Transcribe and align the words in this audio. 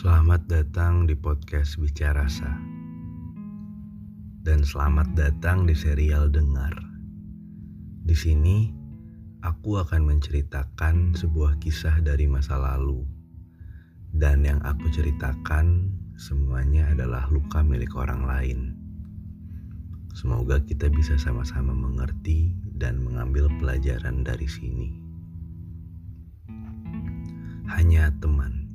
Selamat 0.00 0.48
datang 0.48 1.04
di 1.04 1.12
podcast 1.12 1.76
Bicara 1.76 2.24
Rasa. 2.24 2.48
Dan 4.40 4.64
selamat 4.64 5.12
datang 5.12 5.68
di 5.68 5.76
serial 5.76 6.32
Dengar. 6.32 6.72
Di 8.08 8.16
sini 8.16 8.72
aku 9.44 9.76
akan 9.76 10.08
menceritakan 10.08 11.12
sebuah 11.12 11.60
kisah 11.60 12.00
dari 12.00 12.24
masa 12.24 12.56
lalu. 12.56 13.04
Dan 14.16 14.40
yang 14.48 14.64
aku 14.64 14.88
ceritakan 14.88 15.92
semuanya 16.16 16.96
adalah 16.96 17.28
luka 17.28 17.60
milik 17.60 17.92
orang 17.92 18.24
lain. 18.24 18.60
Semoga 20.16 20.64
kita 20.64 20.88
bisa 20.88 21.20
sama-sama 21.20 21.76
mengerti 21.76 22.56
dan 22.72 23.04
mengambil 23.04 23.52
pelajaran 23.60 24.24
dari 24.24 24.48
sini. 24.48 24.96
Hanya 27.68 28.08
teman. 28.16 28.69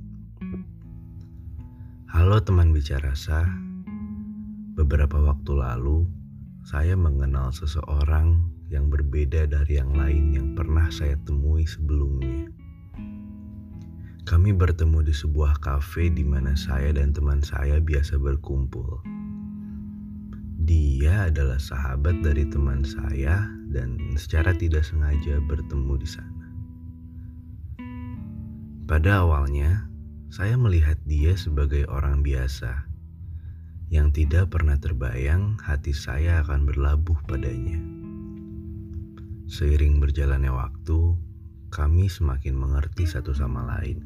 Halo 2.26 2.42
teman 2.42 2.74
bicara 2.74 3.14
sah. 3.14 3.46
Beberapa 4.74 5.14
waktu 5.14 5.62
lalu, 5.62 6.10
saya 6.66 6.98
mengenal 6.98 7.54
seseorang 7.54 8.42
yang 8.66 8.90
berbeda 8.90 9.46
dari 9.46 9.78
yang 9.78 9.94
lain 9.94 10.34
yang 10.34 10.48
pernah 10.58 10.90
saya 10.90 11.22
temui 11.22 11.70
sebelumnya. 11.70 12.50
Kami 14.26 14.58
bertemu 14.58 15.06
di 15.06 15.14
sebuah 15.14 15.62
kafe 15.62 16.10
di 16.10 16.26
mana 16.26 16.58
saya 16.58 16.98
dan 16.98 17.14
teman 17.14 17.46
saya 17.46 17.78
biasa 17.78 18.18
berkumpul. 18.18 19.05
Dia 20.66 21.30
adalah 21.30 21.62
sahabat 21.62 22.26
dari 22.26 22.50
teman 22.50 22.82
saya 22.82 23.46
dan 23.70 24.02
secara 24.18 24.50
tidak 24.58 24.82
sengaja 24.82 25.38
bertemu 25.46 25.94
di 26.02 26.10
sana. 26.10 26.46
Pada 28.90 29.21
awalnya, 29.21 29.94
saya 30.36 30.60
melihat 30.60 31.00
dia 31.08 31.32
sebagai 31.40 31.88
orang 31.88 32.20
biasa 32.20 32.91
yang 33.88 34.12
tidak 34.12 34.52
pernah 34.52 34.76
terbayang 34.76 35.55
hati 35.64 35.96
saya 35.96 36.44
akan 36.44 36.68
berlabuh 36.68 37.16
padanya. 37.24 37.80
Seiring 39.48 40.04
berjalannya 40.04 40.52
waktu, 40.52 41.16
kami 41.72 42.12
semakin 42.12 42.52
mengerti 42.52 43.08
satu 43.08 43.32
sama 43.32 43.80
lain 43.80 44.04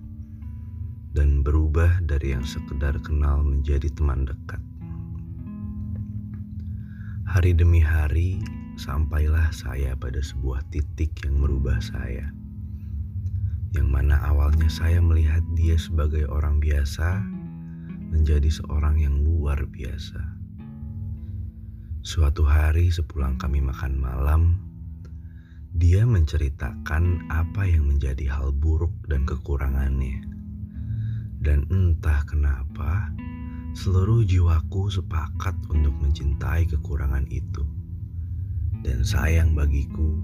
dan 1.18 1.42
berubah 1.42 1.98
dari 2.06 2.38
yang 2.38 2.46
sekedar 2.46 3.02
kenal 3.02 3.42
menjadi 3.42 3.90
teman 3.90 4.30
dekat. 4.30 4.62
Hari 7.26 7.58
demi 7.58 7.82
hari, 7.82 8.38
sampailah 8.78 9.50
saya 9.50 9.98
pada 9.98 10.22
sebuah 10.22 10.62
titik 10.70 11.26
yang 11.26 11.42
merubah 11.42 11.82
saya 11.82 12.30
yang 13.78 13.94
mana 13.94 14.18
awalnya 14.26 14.66
saya 14.66 14.98
melihat 14.98 15.46
dia 15.54 15.78
sebagai 15.78 16.26
orang 16.26 16.58
biasa 16.58 17.22
menjadi 18.10 18.50
seorang 18.50 18.98
yang 18.98 19.22
luar 19.22 19.62
biasa. 19.70 20.18
Suatu 22.02 22.42
hari 22.48 22.90
sepulang 22.90 23.38
kami 23.38 23.62
makan 23.62 23.94
malam, 24.02 24.42
dia 25.78 26.02
menceritakan 26.02 27.30
apa 27.30 27.70
yang 27.70 27.86
menjadi 27.86 28.26
hal 28.34 28.50
buruk 28.50 28.96
dan 29.06 29.30
kekurangannya. 29.30 30.26
Dan 31.40 31.70
entah 31.70 32.26
kenapa, 32.26 33.14
seluruh 33.78 34.26
jiwaku 34.26 34.90
sepakat 34.90 35.54
untuk 35.70 35.94
mencintai 36.02 36.66
kekurangan 36.66 37.30
itu. 37.30 37.64
Dan 38.82 39.06
sayang 39.06 39.54
bagiku, 39.54 40.18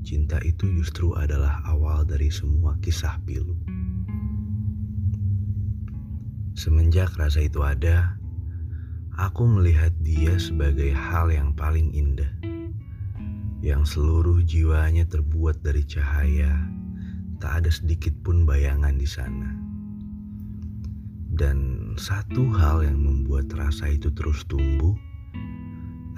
cinta 0.00 0.40
itu 0.40 0.68
justru 0.80 1.12
adalah 1.16 1.60
awal 1.68 2.04
dari 2.04 2.32
semua 2.32 2.76
kisah 2.80 3.20
pilu. 3.24 3.56
Semenjak 6.56 7.16
rasa 7.16 7.44
itu 7.44 7.64
ada, 7.64 8.20
aku 9.16 9.48
melihat 9.48 9.92
dia 10.04 10.36
sebagai 10.36 10.92
hal 10.92 11.32
yang 11.32 11.56
paling 11.56 11.92
indah, 11.92 12.28
yang 13.64 13.84
seluruh 13.84 14.44
jiwanya 14.44 15.08
terbuat 15.08 15.64
dari 15.64 15.84
cahaya, 15.84 16.52
tak 17.40 17.64
ada 17.64 17.70
sedikit 17.72 18.12
pun 18.20 18.44
bayangan 18.44 18.96
di 19.00 19.08
sana. 19.08 19.56
Dan 21.30 21.92
satu 21.96 22.52
hal 22.52 22.84
yang 22.84 23.00
membuat 23.00 23.48
rasa 23.56 23.88
itu 23.88 24.12
terus 24.12 24.44
tumbuh 24.44 24.92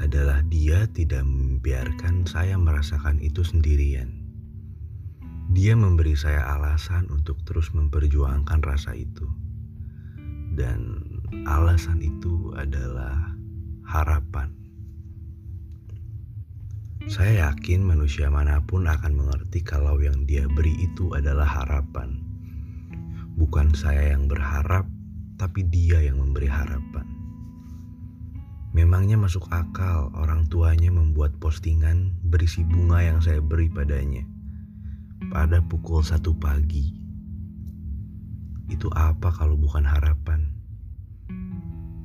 adalah 0.02 0.42
dia 0.50 0.90
tidak 0.90 1.22
membiarkan 1.22 2.26
saya 2.26 2.58
merasakan 2.58 3.22
itu 3.22 3.46
sendirian. 3.46 4.10
Dia 5.54 5.78
memberi 5.78 6.18
saya 6.18 6.42
alasan 6.58 7.06
untuk 7.14 7.38
terus 7.46 7.70
memperjuangkan 7.70 8.58
rasa 8.66 8.98
itu. 8.98 9.30
Dan 10.58 11.06
alasan 11.46 12.02
itu 12.02 12.50
adalah 12.58 13.36
harapan. 13.86 14.50
Saya 17.06 17.50
yakin 17.50 17.82
manusia 17.82 18.30
mana 18.30 18.62
pun 18.62 18.86
akan 18.86 19.12
mengerti 19.12 19.60
kalau 19.62 19.98
yang 20.00 20.24
dia 20.26 20.48
beri 20.50 20.72
itu 20.82 21.12
adalah 21.12 21.46
harapan. 21.46 22.18
Bukan 23.38 23.74
saya 23.74 24.14
yang 24.14 24.30
berharap, 24.30 24.86
tapi 25.36 25.66
dia 25.66 26.00
yang 26.00 26.22
memberi 26.22 26.46
harapan. 26.48 27.11
Memangnya 28.72 29.20
masuk 29.20 29.52
akal 29.52 30.08
orang 30.16 30.48
tuanya 30.48 30.88
membuat 30.88 31.36
postingan 31.36 32.16
berisi 32.24 32.64
bunga 32.64 33.04
yang 33.04 33.20
saya 33.20 33.44
beri 33.44 33.68
padanya 33.68 34.24
pada 35.28 35.60
pukul 35.60 36.00
satu 36.00 36.32
pagi. 36.32 36.96
Itu 38.72 38.88
apa 38.96 39.28
kalau 39.28 39.60
bukan 39.60 39.84
harapan? 39.84 40.48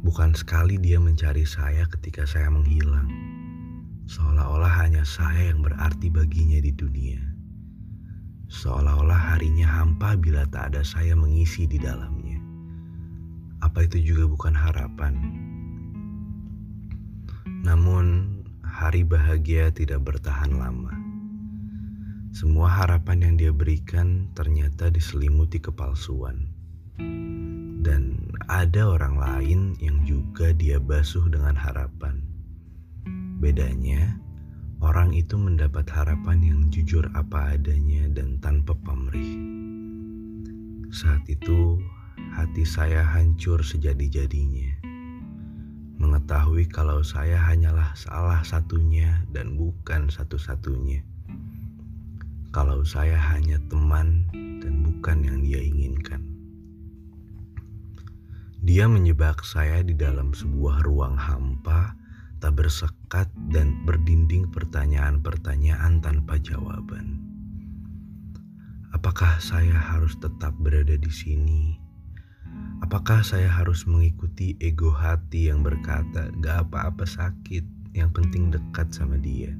Bukan 0.04 0.36
sekali 0.36 0.76
dia 0.76 1.00
mencari 1.00 1.48
saya 1.48 1.88
ketika 1.88 2.28
saya 2.28 2.52
menghilang. 2.52 3.08
Seolah-olah 4.08 4.84
hanya 4.84 5.08
saya 5.08 5.52
yang 5.52 5.64
berarti 5.64 6.12
baginya 6.12 6.60
di 6.60 6.76
dunia. 6.76 7.20
Seolah-olah 8.48 9.36
harinya 9.36 9.68
hampa 9.68 10.16
bila 10.16 10.48
tak 10.48 10.76
ada 10.76 10.84
saya 10.84 11.16
mengisi 11.16 11.68
di 11.68 11.80
dalamnya. 11.80 12.40
Apa 13.60 13.84
itu 13.84 14.00
juga 14.00 14.32
bukan 14.32 14.56
harapan? 14.56 15.17
Namun, 17.68 18.40
hari 18.64 19.04
bahagia 19.04 19.68
tidak 19.76 20.08
bertahan 20.08 20.56
lama. 20.56 20.96
Semua 22.32 22.72
harapan 22.72 23.28
yang 23.28 23.36
dia 23.36 23.52
berikan 23.52 24.32
ternyata 24.32 24.88
diselimuti 24.88 25.60
kepalsuan. 25.60 26.48
Dan 27.84 28.24
ada 28.48 28.88
orang 28.88 29.20
lain 29.20 29.60
yang 29.84 30.00
juga 30.08 30.56
dia 30.56 30.80
basuh 30.80 31.28
dengan 31.28 31.60
harapan. 31.60 32.24
Bedanya, 33.44 34.16
orang 34.80 35.12
itu 35.12 35.36
mendapat 35.36 35.92
harapan 35.92 36.40
yang 36.40 36.60
jujur 36.72 37.04
apa 37.20 37.60
adanya 37.60 38.08
dan 38.16 38.40
tanpa 38.40 38.80
pamrih. 38.80 39.44
Saat 40.96 41.28
itu, 41.28 41.84
hati 42.32 42.64
saya 42.64 43.04
hancur 43.04 43.60
sejadi-jadinya 43.60 44.77
mengetahui 46.28 46.68
kalau 46.68 47.00
saya 47.08 47.40
hanyalah 47.40 47.96
salah 47.96 48.44
satunya 48.44 49.24
dan 49.32 49.56
bukan 49.56 50.12
satu-satunya. 50.12 51.00
Kalau 52.52 52.84
saya 52.84 53.16
hanya 53.16 53.56
teman 53.72 54.28
dan 54.36 54.84
bukan 54.84 55.24
yang 55.24 55.40
dia 55.40 55.64
inginkan. 55.64 56.20
Dia 58.60 58.92
menyebak 58.92 59.40
saya 59.48 59.80
di 59.80 59.96
dalam 59.96 60.36
sebuah 60.36 60.84
ruang 60.84 61.16
hampa, 61.16 61.96
tak 62.44 62.60
bersekat 62.60 63.32
dan 63.48 63.88
berdinding 63.88 64.52
pertanyaan-pertanyaan 64.52 66.04
tanpa 66.04 66.36
jawaban. 66.44 67.24
Apakah 68.92 69.40
saya 69.40 69.80
harus 69.80 70.12
tetap 70.20 70.52
berada 70.60 71.00
di 71.00 71.08
sini? 71.08 71.87
Apakah 72.88 73.20
saya 73.20 73.52
harus 73.52 73.84
mengikuti 73.84 74.56
ego 74.64 74.96
hati 74.96 75.52
yang 75.52 75.60
berkata 75.60 76.32
gak 76.40 76.72
apa-apa 76.72 77.04
sakit, 77.04 77.68
yang 77.92 78.16
penting 78.16 78.48
dekat 78.48 78.88
sama 78.96 79.20
dia? 79.20 79.52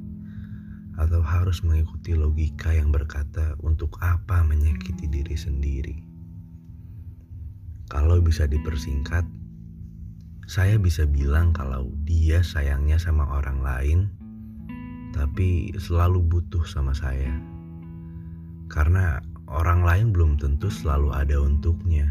Atau 0.96 1.20
harus 1.20 1.60
mengikuti 1.60 2.16
logika 2.16 2.72
yang 2.72 2.88
berkata 2.88 3.60
untuk 3.60 4.00
apa 4.00 4.48
menyakiti 4.48 5.12
diri 5.12 5.36
sendiri? 5.36 6.00
Kalau 7.92 8.24
bisa 8.24 8.48
dipersingkat, 8.48 9.28
saya 10.48 10.80
bisa 10.80 11.04
bilang 11.04 11.52
kalau 11.52 11.92
dia 12.08 12.40
sayangnya 12.40 12.96
sama 12.96 13.28
orang 13.28 13.60
lain, 13.60 14.00
tapi 15.12 15.76
selalu 15.76 16.24
butuh 16.24 16.64
sama 16.64 16.96
saya. 16.96 17.36
Karena 18.72 19.20
orang 19.52 19.84
lain 19.84 20.16
belum 20.16 20.40
tentu 20.40 20.72
selalu 20.72 21.12
ada 21.12 21.44
untuknya 21.44 22.08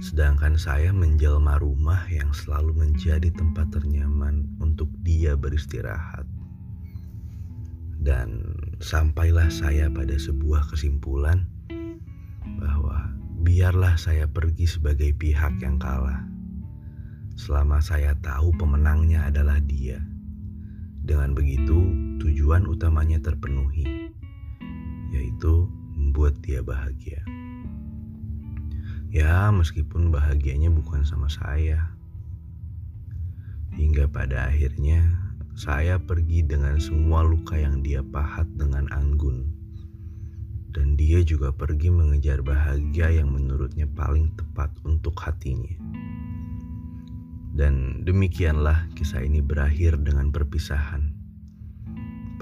Sedangkan 0.00 0.56
saya 0.56 0.92
menjelma 0.92 1.60
rumah 1.60 2.04
yang 2.08 2.32
selalu 2.32 2.88
menjadi 2.88 3.28
tempat 3.32 3.72
ternyaman 3.72 4.48
untuk 4.60 4.88
dia 5.04 5.36
beristirahat. 5.36 6.24
Dan 8.04 8.56
sampailah 8.84 9.48
saya 9.48 9.88
pada 9.88 10.16
sebuah 10.16 10.68
kesimpulan 10.68 11.48
bahwa 12.60 13.12
biarlah 13.44 13.96
saya 13.96 14.28
pergi 14.28 14.68
sebagai 14.68 15.12
pihak 15.16 15.56
yang 15.60 15.80
kalah. 15.80 16.24
Selama 17.36 17.80
saya 17.80 18.12
tahu 18.20 18.52
pemenangnya 18.56 19.28
adalah 19.28 19.60
dia. 19.64 20.00
Dengan 21.04 21.36
begitu, 21.36 21.76
tujuan 22.24 22.64
utamanya 22.64 23.20
terpenuhi, 23.20 24.08
yaitu 25.12 25.68
membuat 25.92 26.40
dia 26.40 26.64
bahagia. 26.64 27.20
Ya, 29.14 29.46
meskipun 29.54 30.10
bahagianya 30.10 30.74
bukan 30.74 31.06
sama 31.06 31.30
saya. 31.30 31.94
Hingga 33.70 34.10
pada 34.10 34.50
akhirnya, 34.50 35.06
saya 35.54 36.02
pergi 36.02 36.42
dengan 36.42 36.82
semua 36.82 37.22
luka 37.22 37.54
yang 37.54 37.78
dia 37.78 38.02
pahat 38.02 38.50
dengan 38.58 38.90
anggun. 38.90 39.46
Dan 40.74 40.98
dia 40.98 41.22
juga 41.22 41.54
pergi 41.54 41.94
mengejar 41.94 42.42
bahagia 42.42 43.14
yang 43.14 43.30
menurutnya 43.30 43.86
paling 43.86 44.34
tepat 44.34 44.74
untuk 44.82 45.14
hatinya. 45.22 45.78
Dan 47.54 48.02
demikianlah 48.02 48.90
kisah 48.98 49.22
ini 49.22 49.38
berakhir 49.38 49.94
dengan 50.02 50.34
perpisahan. 50.34 51.14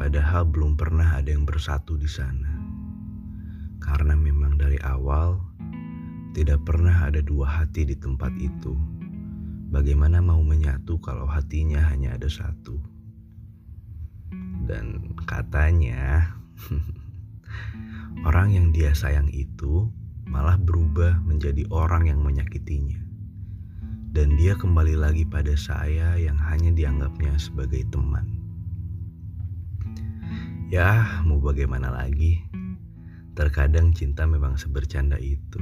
Padahal 0.01 0.49
belum 0.49 0.81
pernah 0.81 1.21
ada 1.21 1.37
yang 1.37 1.45
bersatu 1.45 2.01
di 2.01 2.09
sana. 2.09 2.49
Karena 3.77 4.17
memang 4.17 4.57
dari 4.57 4.81
awal 4.81 5.52
tidak 6.33 6.65
pernah 6.65 7.09
ada 7.09 7.21
dua 7.21 7.49
hati 7.49 7.85
di 7.85 7.97
tempat 7.97 8.33
itu. 8.41 8.77
Bagaimana 9.73 10.21
mau 10.21 10.41
menyatu 10.45 11.01
kalau 11.01 11.25
hatinya 11.25 11.81
hanya 11.89 12.17
ada 12.17 12.29
satu? 12.29 12.77
Dan 14.69 15.17
katanya 15.29 16.33
orang 18.29 18.53
yang 18.53 18.67
dia 18.73 18.93
sayang 18.93 19.29
itu 19.33 19.89
malah 20.29 20.57
berubah 20.61 21.21
menjadi 21.25 21.65
orang 21.73 22.09
yang 22.09 22.21
menyakitinya 22.25 23.03
dan 24.13 24.37
dia 24.37 24.53
kembali 24.53 24.93
lagi 24.93 25.25
pada 25.25 25.57
saya 25.57 26.21
yang 26.21 26.37
hanya 26.37 26.69
dianggapnya 26.69 27.33
sebagai 27.41 27.81
teman. 27.89 28.29
Ya, 30.69 31.21
mau 31.25 31.41
bagaimana 31.41 31.89
lagi? 31.89 32.45
Terkadang 33.33 33.97
cinta 33.97 34.29
memang 34.29 34.61
sebercanda 34.61 35.17
itu. 35.17 35.61